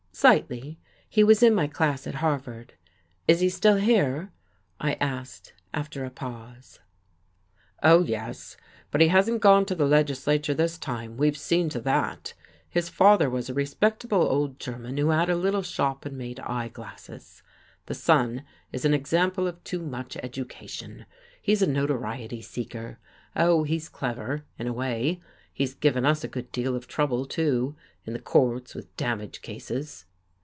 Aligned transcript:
"Slightly. 0.13 0.77
He 1.09 1.23
was 1.23 1.41
in 1.41 1.55
my 1.55 1.65
class 1.65 2.05
at 2.05 2.15
Harvard.... 2.15 2.73
Is 3.27 3.39
he 3.39 3.49
still 3.49 3.77
here?" 3.77 4.31
I 4.79 4.93
asked, 4.99 5.53
after 5.73 6.05
a 6.05 6.11
pause. 6.11 6.79
"Oh, 7.81 8.03
yes. 8.03 8.55
But 8.91 9.01
he 9.01 9.07
hasn't 9.07 9.41
gone 9.41 9.65
to 9.65 9.73
the 9.73 9.87
legislature 9.87 10.53
this 10.53 10.77
time, 10.77 11.17
we've 11.17 11.37
seen 11.37 11.69
to 11.69 11.79
that. 11.81 12.35
His 12.69 12.87
father 12.87 13.31
was 13.31 13.49
a 13.49 13.55
respectable 13.55 14.21
old 14.21 14.59
German 14.59 14.97
who 14.97 15.09
had 15.09 15.27
a 15.27 15.35
little 15.35 15.63
shop 15.63 16.05
and 16.05 16.17
made 16.19 16.39
eye 16.41 16.67
glasses. 16.67 17.41
The 17.87 17.95
son 17.95 18.43
is 18.71 18.85
an 18.85 18.93
example 18.93 19.47
of 19.47 19.63
too 19.63 19.81
much 19.81 20.15
education. 20.17 21.07
He's 21.41 21.63
a 21.63 21.67
notoriety 21.67 22.43
seeker. 22.43 22.99
Oh, 23.35 23.63
he's 23.63 23.89
clever, 23.89 24.43
in 24.59 24.67
a 24.67 24.73
way. 24.73 25.19
He's 25.51 25.73
given 25.73 26.05
us 26.05 26.23
a 26.23 26.27
good 26.29 26.51
deal 26.51 26.75
of 26.75 26.87
trouble, 26.87 27.25
too, 27.25 27.75
in 28.05 28.13
the 28.13 28.19
courts 28.19 28.75
with 28.75 28.95
damage 28.97 29.41
cases."... 29.41 30.05